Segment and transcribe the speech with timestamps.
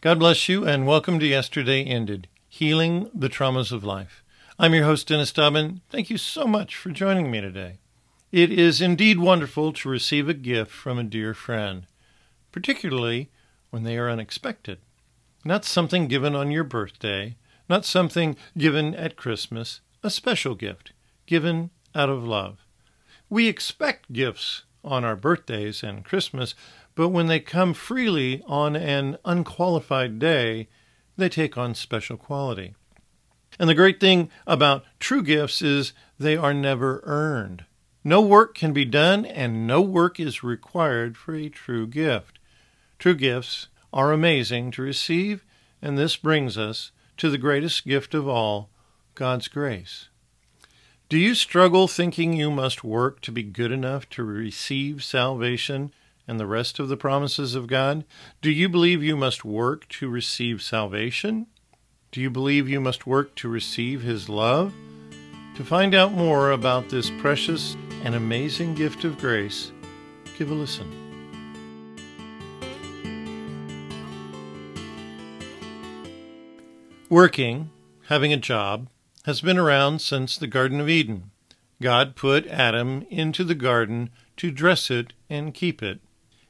[0.00, 4.22] God bless you, and welcome to Yesterday Ended Healing the Traumas of Life.
[4.56, 5.80] I'm your host, Dennis Dobbin.
[5.90, 7.78] Thank you so much for joining me today.
[8.30, 11.82] It is indeed wonderful to receive a gift from a dear friend,
[12.52, 13.28] particularly
[13.70, 14.78] when they are unexpected.
[15.44, 17.34] Not something given on your birthday,
[17.68, 20.92] not something given at Christmas, a special gift
[21.26, 22.58] given out of love.
[23.28, 26.54] We expect gifts on our birthdays and Christmas,
[26.98, 30.66] but when they come freely on an unqualified day,
[31.16, 32.74] they take on special quality.
[33.56, 37.64] And the great thing about true gifts is they are never earned.
[38.02, 42.40] No work can be done, and no work is required for a true gift.
[42.98, 45.44] True gifts are amazing to receive,
[45.80, 48.70] and this brings us to the greatest gift of all
[49.14, 50.08] God's grace.
[51.08, 55.92] Do you struggle thinking you must work to be good enough to receive salvation
[56.28, 58.04] and the rest of the promises of God?
[58.42, 61.46] Do you believe you must work to receive salvation?
[62.12, 64.72] Do you believe you must work to receive His love?
[65.56, 69.72] To find out more about this precious and amazing gift of grace,
[70.38, 70.88] give a listen.
[77.08, 77.70] Working,
[78.08, 78.88] having a job,
[79.24, 81.30] has been around since the Garden of Eden.
[81.80, 86.00] God put Adam into the garden to dress it and keep it.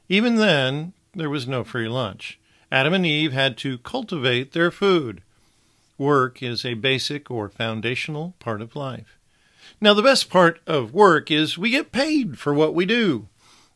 [0.09, 2.39] Even then, there was no free lunch.
[2.71, 5.21] Adam and Eve had to cultivate their food.
[5.97, 9.17] Work is a basic or foundational part of life.
[9.79, 13.27] Now, the best part of work is we get paid for what we do.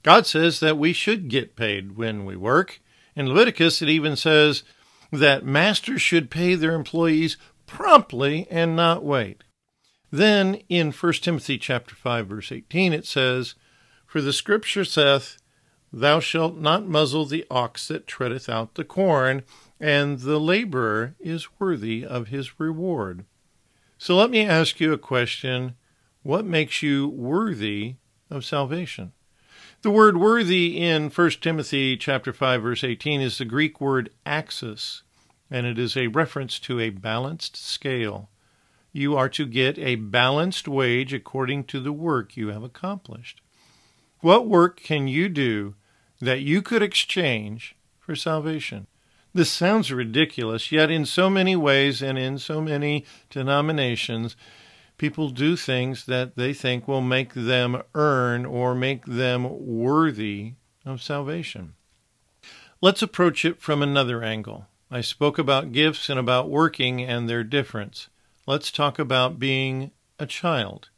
[0.02, 2.82] God says that we should get paid when we work.
[3.16, 4.64] In Leviticus, it even says
[5.12, 7.38] that masters should pay their employees
[7.68, 9.44] promptly and not wait.
[10.12, 13.56] Then in 1 Timothy chapter 5 verse 18 it says,
[14.06, 15.38] "For the scripture saith,
[15.96, 19.44] Thou shalt not muzzle the ox that treadeth out the corn,
[19.80, 23.26] and the laborer is worthy of his reward.
[24.00, 25.76] So let me ask you a question.
[26.24, 27.98] What makes you worthy
[28.32, 29.12] of salvation?
[29.84, 35.04] The word worthy in 1 Timothy chapter 5 verse 18 is the Greek word axios,
[35.52, 38.30] and it is a reference to a balanced scale.
[38.92, 43.42] You are to get a balanced wage according to the work you have accomplished.
[44.22, 45.76] What work can you do
[46.24, 48.88] that you could exchange for salvation.
[49.34, 54.36] This sounds ridiculous, yet in so many ways and in so many denominations,
[54.98, 60.54] people do things that they think will make them earn or make them worthy
[60.86, 61.74] of salvation.
[62.80, 64.68] Let's approach it from another angle.
[64.92, 68.10] I spoke about gifts and about working and their difference.
[68.46, 70.90] Let's talk about being a child.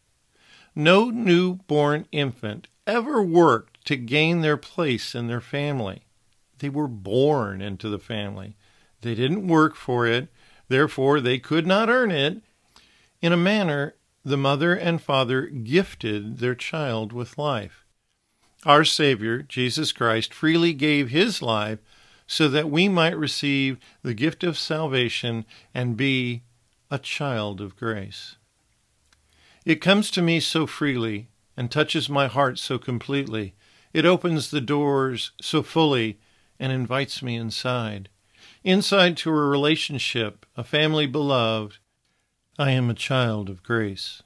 [0.76, 6.04] No newborn infant ever worked to gain their place in their family.
[6.60, 8.56] They were born into the family.
[9.02, 10.30] They didn't work for it,
[10.68, 12.42] therefore, they could not earn it.
[13.22, 17.86] In a manner, the mother and father gifted their child with life.
[18.66, 21.80] Our Savior, Jesus Christ, freely gave his life
[22.26, 26.42] so that we might receive the gift of salvation and be
[26.90, 28.38] a child of grace.
[29.64, 33.54] It comes to me so freely and touches my heart so completely
[33.96, 36.20] it opens the doors so fully
[36.60, 38.10] and invites me inside.
[38.62, 41.78] Inside to a relationship, a family beloved.
[42.60, 44.22] I am a child of grace.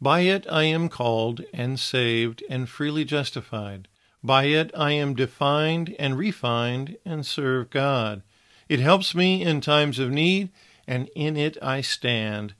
[0.00, 3.86] By it I am called and saved and freely justified.
[4.24, 8.22] By it I am defined and refined and serve God.
[8.66, 10.48] It helps me in times of need,
[10.86, 12.54] and in it I stand.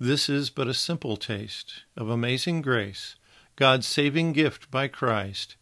[0.00, 3.14] This is but a simple taste of amazing grace,
[3.54, 5.54] God's saving gift by Christ.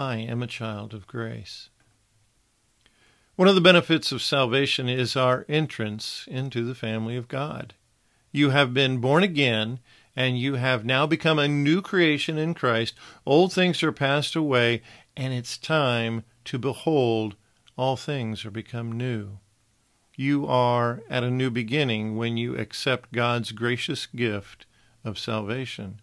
[0.00, 1.68] I am a child of grace.
[3.36, 7.74] One of the benefits of salvation is our entrance into the family of God.
[8.32, 9.78] You have been born again,
[10.16, 12.94] and you have now become a new creation in Christ.
[13.26, 14.80] Old things are passed away,
[15.18, 17.36] and it's time to behold
[17.76, 19.38] all things are become new.
[20.16, 24.64] You are at a new beginning when you accept God's gracious gift
[25.04, 26.00] of salvation.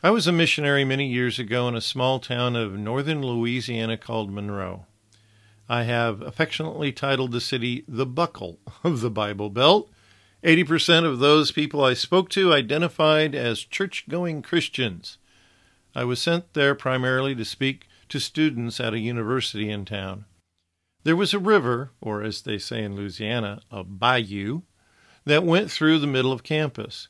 [0.00, 4.30] I was a missionary many years ago in a small town of northern Louisiana called
[4.30, 4.86] Monroe.
[5.68, 9.90] I have affectionately titled the city the Buckle of the Bible Belt.
[10.44, 15.18] 80% of those people I spoke to identified as church going Christians.
[15.96, 20.26] I was sent there primarily to speak to students at a university in town.
[21.02, 24.62] There was a river, or as they say in Louisiana, a bayou,
[25.24, 27.08] that went through the middle of campus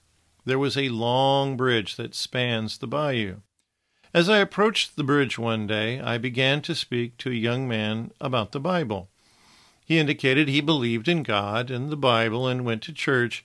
[0.48, 3.36] there was a long bridge that spans the bayou.
[4.14, 8.12] As I approached the bridge one day, I began to speak to a young man
[8.20, 9.10] about the Bible.
[9.84, 13.44] He indicated he believed in God and the Bible and went to church,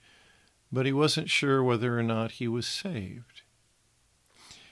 [0.72, 3.42] but he wasn't sure whether or not he was saved.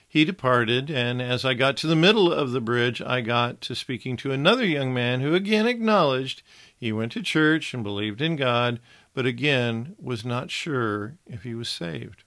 [0.07, 3.75] He departed, and as I got to the middle of the bridge, I got to
[3.75, 6.43] speaking to another young man who again acknowledged
[6.75, 8.79] he went to church and believed in God,
[9.13, 12.23] but again was not sure if he was saved.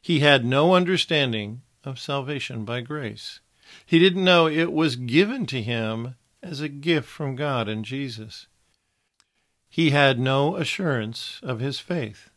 [0.00, 3.40] He had no understanding of salvation by grace.
[3.86, 8.46] He didn't know it was given to him as a gift from God and Jesus.
[9.68, 12.30] He had no assurance of his faith.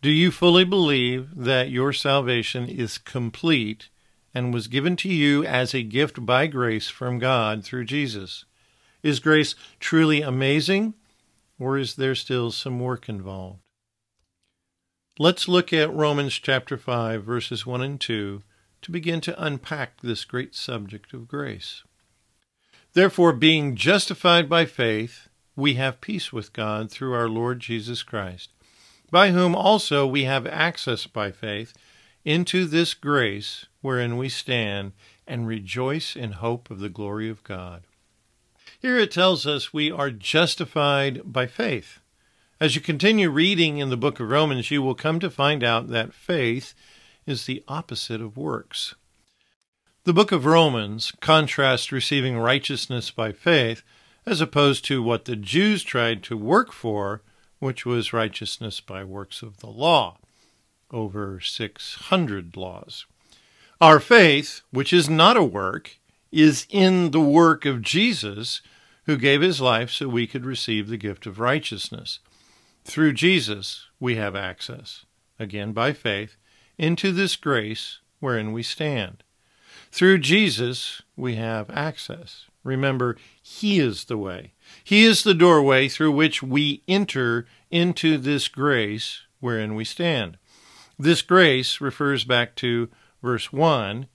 [0.00, 3.88] Do you fully believe that your salvation is complete
[4.34, 8.44] and was given to you as a gift by grace from God through Jesus?
[9.02, 10.94] Is grace truly amazing,
[11.58, 13.60] or is there still some work involved?
[15.18, 18.42] Let's look at Romans chapter 5, verses 1 and 2
[18.82, 21.82] to begin to unpack this great subject of grace.
[22.92, 28.50] Therefore, being justified by faith, we have peace with God through our Lord Jesus Christ
[29.10, 31.72] by whom also we have access by faith
[32.24, 34.92] into this grace wherein we stand
[35.26, 37.86] and rejoice in hope of the glory of God.
[38.80, 41.98] Here it tells us we are justified by faith.
[42.60, 45.88] As you continue reading in the book of Romans, you will come to find out
[45.88, 46.74] that faith
[47.26, 48.94] is the opposite of works.
[50.04, 53.82] The book of Romans contrasts receiving righteousness by faith
[54.24, 57.22] as opposed to what the Jews tried to work for
[57.58, 60.18] which was righteousness by works of the law,
[60.92, 63.06] over 600 laws.
[63.80, 65.97] Our faith, which is not a work,
[66.30, 68.60] is in the work of Jesus,
[69.06, 72.18] who gave his life so we could receive the gift of righteousness.
[72.84, 75.04] Through Jesus, we have access,
[75.38, 76.36] again by faith,
[76.76, 79.22] into this grace wherein we stand.
[79.90, 82.44] Through Jesus, we have access.
[82.62, 84.52] Remember, He is the way.
[84.84, 90.36] He is the doorway through which we enter into this grace wherein we stand.
[90.98, 92.88] This grace refers back to
[93.22, 94.08] verse 1,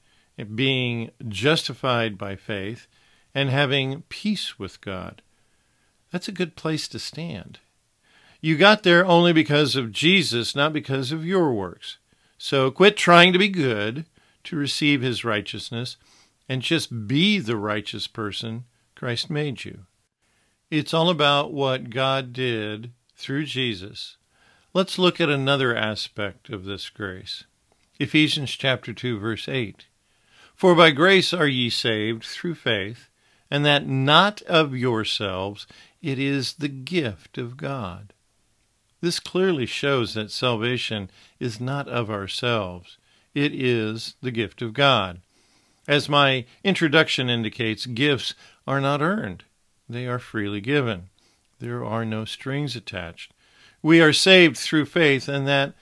[0.55, 2.87] being justified by faith
[3.33, 5.21] and having peace with God.
[6.11, 7.59] That's a good place to stand.
[8.41, 11.97] You got there only because of Jesus, not because of your works.
[12.37, 14.05] So quit trying to be good
[14.43, 15.97] to receive his righteousness
[16.49, 18.65] and just be the righteous person
[18.95, 19.85] Christ made you.
[20.69, 24.17] It's all about what God did through Jesus.
[24.73, 27.45] Let's look at another aspect of this grace.
[27.99, 29.85] Ephesians chapter 2 verse 8.
[30.55, 33.09] For by grace are ye saved through faith,
[33.51, 35.67] and that not of yourselves,
[36.01, 38.13] it is the gift of God.
[39.01, 41.09] This clearly shows that salvation
[41.39, 42.97] is not of ourselves.
[43.33, 45.19] It is the gift of God.
[45.87, 48.33] As my introduction indicates, gifts
[48.65, 49.43] are not earned,
[49.89, 51.09] they are freely given.
[51.59, 53.33] There are no strings attached.
[53.81, 55.73] We are saved through faith, and that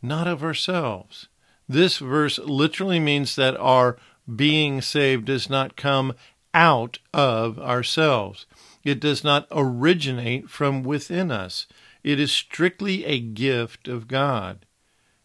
[0.00, 1.28] not of ourselves.
[1.68, 3.98] This verse literally means that our
[4.34, 6.14] being saved does not come
[6.52, 8.46] out of ourselves.
[8.84, 11.66] It does not originate from within us.
[12.02, 14.64] It is strictly a gift of God.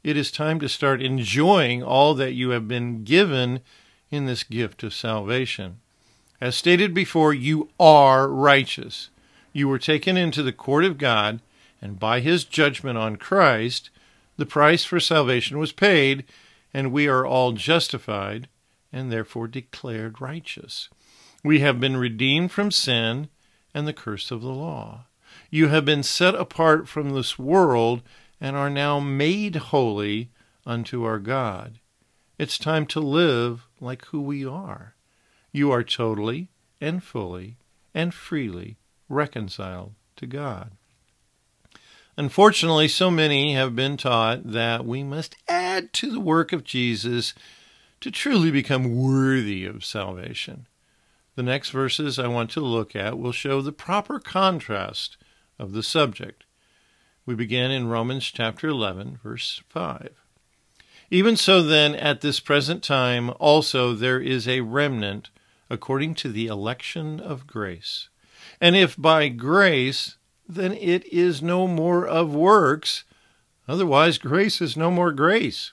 [0.04, 3.62] It is time to start enjoying all that you have been given
[4.12, 5.80] in this gift of salvation.
[6.42, 9.10] As stated before, you are righteous.
[9.54, 11.40] You were taken into the court of God,
[11.82, 13.90] and by his judgment on Christ,
[14.36, 16.26] the price for salvation was paid,
[16.74, 18.48] and we are all justified
[18.94, 20.88] and therefore declared righteous.
[21.44, 23.28] We have been redeemed from sin
[23.74, 25.08] and the curse of the law.
[25.50, 28.04] You have been set apart from this world
[28.40, 30.30] and are now made holy
[30.66, 31.80] unto our God.
[32.38, 34.96] It's time to live like who we are.
[35.52, 37.58] You are totally and fully
[37.94, 38.78] and freely
[39.10, 40.72] reconciled to God.
[42.16, 47.34] Unfortunately, so many have been taught that we must add to the work of Jesus
[48.04, 50.68] to truly become worthy of salvation.
[51.36, 55.16] The next verses I want to look at will show the proper contrast
[55.58, 56.44] of the subject.
[57.26, 60.20] We begin in Romans chapter 11, verse 5.
[61.12, 65.30] Even so, then, at this present time also there is a remnant
[65.70, 68.10] according to the election of grace.
[68.60, 73.06] And if by grace, then it is no more of works,
[73.66, 75.72] otherwise grace is no more grace.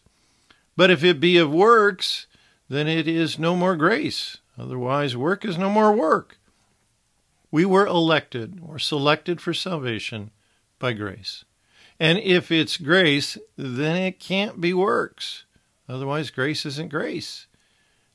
[0.81, 2.27] But if it be of works,
[2.71, 6.39] then it is no more grace, otherwise work is no more work.
[7.51, 10.31] We were elected or selected for salvation
[10.79, 11.45] by grace.
[11.99, 15.45] And if it's grace, then it can't be works.
[15.87, 17.47] Otherwise, grace isn't grace.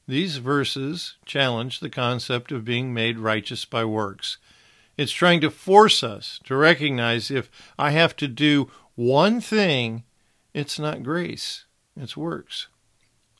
[0.07, 4.39] These verses challenge the concept of being made righteous by works,
[4.97, 10.03] It's trying to force us to recognize if I have to do one thing,
[10.55, 12.67] it's not grace, it's works.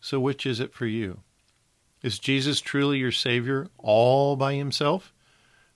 [0.02, 1.22] So, which is it for you?
[2.02, 5.12] Is Jesus truly your Savior all by himself?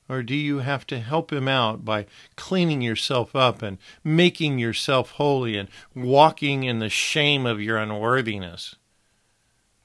[0.07, 5.12] Or do you have to help him out by cleaning yourself up and making yourself
[5.12, 8.75] holy and walking in the shame of your unworthiness?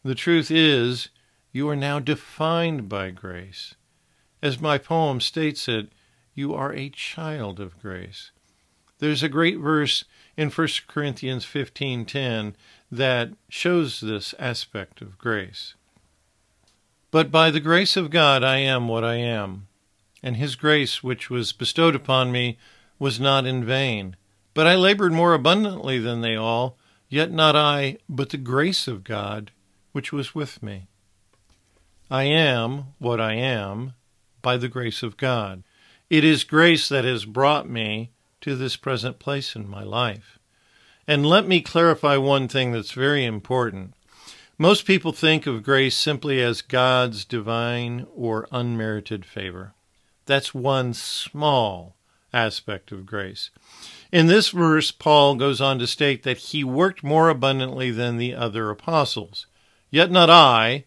[0.02, 1.08] The truth is,
[1.52, 3.74] you are now defined by grace.
[4.42, 5.88] As my poem states it,
[6.34, 8.30] you are a child of grace.
[8.98, 10.04] There's a great verse
[10.36, 12.54] in 1 Corinthians 15:10
[12.96, 15.74] that shows this aspect of grace.
[17.10, 19.68] But by the grace of God I am what I am
[20.24, 22.56] and his grace which was bestowed upon me
[22.98, 24.16] was not in vain.
[24.54, 26.78] But I labored more abundantly than they all,
[27.10, 29.50] yet not I, but the grace of God
[29.92, 30.88] which was with me.
[32.10, 33.92] I am what I am
[34.40, 35.62] by the grace of God.
[36.08, 38.10] It is grace that has brought me
[38.40, 40.38] to this present place in my life.
[41.06, 43.94] And let me clarify one thing that's very important.
[44.56, 49.74] Most people think of grace simply as God's divine or unmerited favor.
[50.26, 51.96] That's one small
[52.32, 53.50] aspect of grace.
[54.12, 58.34] In this verse, Paul goes on to state that he worked more abundantly than the
[58.34, 59.46] other apostles.
[59.90, 60.84] Yet not I,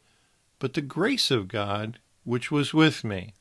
[0.59, 3.33] but the grace of God which was with me.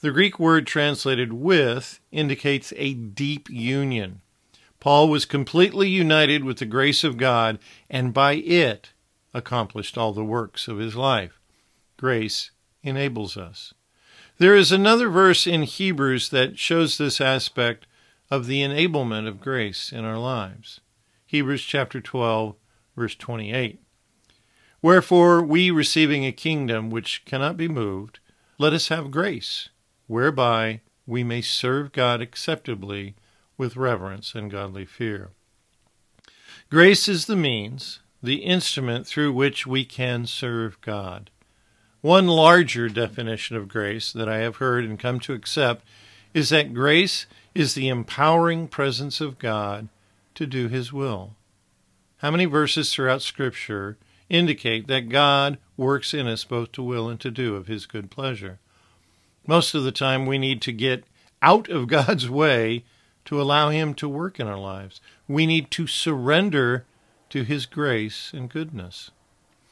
[0.00, 4.20] The Greek word translated with indicates a deep union.
[4.86, 7.58] Paul was completely united with the grace of God
[7.90, 8.92] and by it
[9.34, 11.40] accomplished all the works of his life.
[11.96, 12.52] Grace
[12.84, 13.74] enables us.
[14.38, 17.88] There is another verse in Hebrews that shows this aspect
[18.30, 20.80] of the enablement of grace in our lives.
[21.26, 22.54] Hebrews chapter 12,
[22.96, 23.80] verse 28.
[24.82, 28.20] Wherefore, we receiving a kingdom which cannot be moved,
[28.56, 29.68] let us have grace,
[30.06, 33.16] whereby we may serve God acceptably
[33.56, 35.30] with reverence and godly fear.
[36.70, 41.30] Grace is the means, the instrument through which we can serve God.
[42.00, 45.84] One larger definition of grace that I have heard and come to accept
[46.34, 49.88] is that grace is the empowering presence of God
[50.34, 51.34] to do His will.
[52.18, 53.96] How many verses throughout Scripture
[54.28, 58.10] indicate that God works in us both to will and to do of His good
[58.10, 58.58] pleasure?
[59.46, 61.04] Most of the time, we need to get
[61.40, 62.84] out of God's way
[63.26, 65.00] to allow Him to work in our lives.
[65.28, 66.86] We need to surrender
[67.30, 69.10] to His grace and goodness.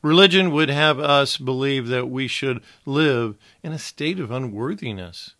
[0.02, 5.34] Religion would have us believe that we should live in a state of unworthiness,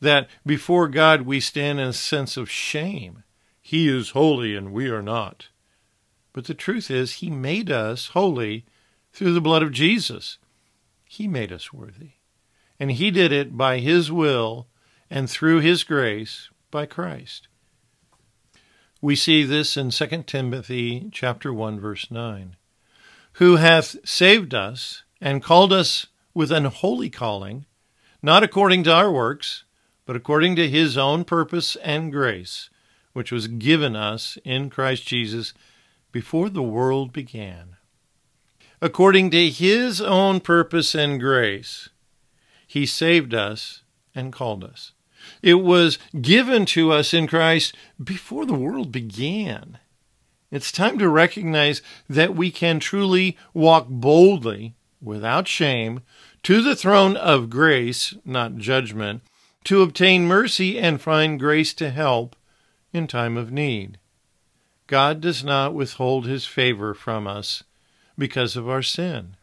[0.00, 3.24] that before God we stand in a sense of shame.
[3.60, 5.48] He is holy and we are not.
[6.32, 8.64] But the truth is, He made us holy
[9.12, 10.38] through the blood of Jesus.
[11.04, 12.12] He made us worthy.
[12.78, 14.68] And He did it by His will
[15.10, 17.48] and through His grace by Christ.
[19.00, 22.56] We see this in 2 Timothy chapter 1 verse 9
[23.38, 27.66] who hath saved us and called us with an holy calling,
[28.20, 29.62] not according to our works,
[30.06, 32.68] but according to his own purpose and grace,
[33.12, 35.54] which was given us in Christ Jesus
[36.10, 37.76] before the world began.
[38.82, 41.90] According to his own purpose and grace,
[42.66, 43.82] he saved us
[44.16, 44.92] and called us.
[45.42, 49.78] It was given to us in Christ before the world began.
[50.50, 56.00] It's time to recognize that we can truly walk boldly, without shame,
[56.44, 59.22] to the throne of grace, not judgment,
[59.64, 62.34] to obtain mercy and find grace to help
[62.92, 63.98] in time of need.
[64.86, 67.62] God does not withhold his favor from us
[68.16, 69.36] because of our sin.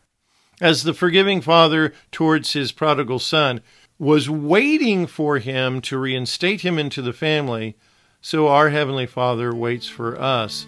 [0.59, 3.61] As the forgiving father towards his prodigal son
[3.97, 7.77] was waiting for him to reinstate him into the family,
[8.21, 10.65] so our Heavenly Father waits for us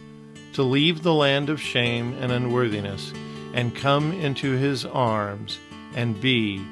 [0.53, 3.12] to leave the land of shame and unworthiness
[3.53, 5.60] and come into his arms
[5.96, 6.65] and be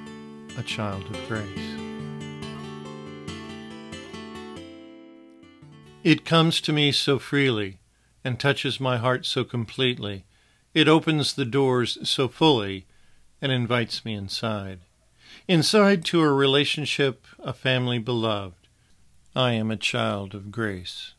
[0.58, 1.76] a child of grace.
[6.04, 7.80] It comes to me so freely
[8.24, 10.24] and touches my heart so completely.
[10.74, 12.86] It opens the doors so fully
[13.42, 14.80] and invites me inside.
[15.48, 18.68] Inside to a relationship, a family beloved.
[19.36, 21.14] I am a child of grace.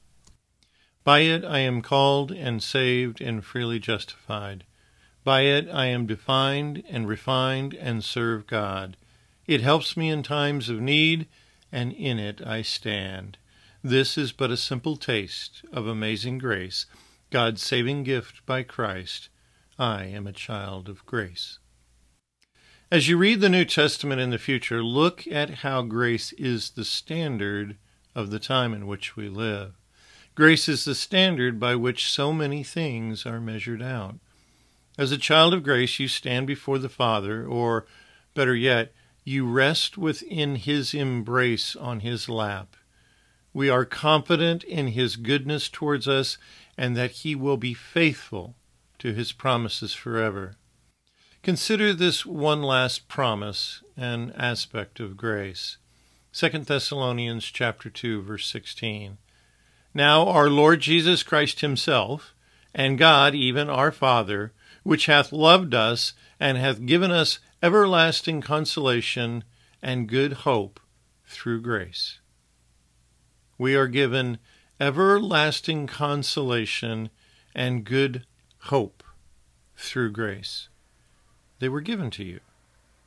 [1.05, 4.65] By it I am called and saved and freely justified.
[5.23, 8.97] By it I am defined and refined and serve God.
[9.47, 11.29] It helps me in times of need,
[11.71, 13.39] and in it I stand.
[13.85, 16.87] This is but a simple taste of amazing grace,
[17.31, 19.29] God's saving gift by Christ.
[19.79, 21.59] I am a child of grace.
[22.89, 26.85] As you read the New Testament in the future, look at how grace is the
[26.85, 27.77] standard
[28.15, 29.73] of the time in which we live.
[30.37, 34.15] Grace is the standard by which so many things are measured out.
[34.97, 37.87] As a child of grace, you stand before the Father, or
[38.35, 38.93] better yet,
[39.25, 42.77] you rest within His embrace on His lap.
[43.53, 46.39] We are confident in His goodness towards us
[46.79, 48.55] and that He will be faithful
[49.01, 50.55] to His promises forever.
[51.47, 55.77] Consider this one last promise and aspect of grace.
[56.33, 59.19] 2 Thessalonians chapter 2 verse 16.
[59.95, 62.35] Now our Lord Jesus Christ himself
[62.75, 69.45] and God even our Father which hath loved us and hath given us everlasting consolation
[69.81, 70.81] and good hope
[71.27, 72.19] through grace.
[73.57, 74.39] We are given
[74.81, 77.09] everlasting consolation
[77.55, 78.27] and good
[78.63, 79.05] hope
[79.77, 80.69] through grace.
[81.59, 82.41] They were given to you.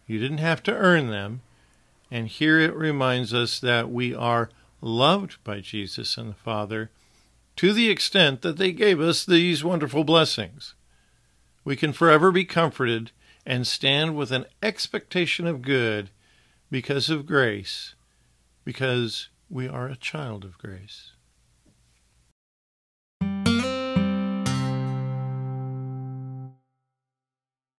[0.07, 1.41] You didn't have to earn them.
[2.11, 4.49] And here it reminds us that we are
[4.81, 6.89] loved by Jesus and the Father
[7.57, 10.73] to the extent that they gave us these wonderful blessings.
[11.63, 13.11] We can forever be comforted
[13.45, 16.09] and stand with an expectation of good
[16.71, 17.95] because of grace,
[18.63, 21.11] because we are a child of grace.